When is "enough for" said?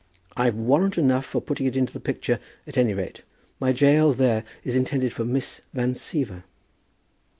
0.97-1.43